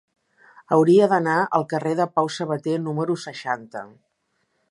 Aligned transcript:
Hauria 0.77 1.09
d'anar 1.11 1.35
al 1.59 1.67
carrer 1.75 1.93
de 2.01 2.09
Pau 2.17 2.31
Sabater 2.37 2.75
número 2.87 3.19
seixanta. 3.27 3.87